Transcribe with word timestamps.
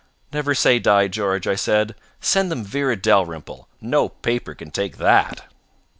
"'Never 0.33 0.55
say 0.55 0.79
die, 0.79 1.07
George,' 1.07 1.45
I 1.47 1.53
said. 1.53 1.93
'Send 2.19 2.51
them 2.51 2.63
"Vera 2.63 2.95
Dalrymple." 2.95 3.67
No 3.81 4.09
paper 4.09 4.55
can 4.55 4.71
take 4.71 4.97
that.' 4.97 5.43